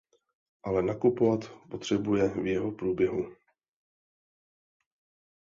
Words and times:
Ale 0.63 0.81
nakupovat 0.83 1.39
potřebuje 1.69 2.29
v 2.29 2.45
jeho 2.47 2.71
průběhu. 2.71 3.35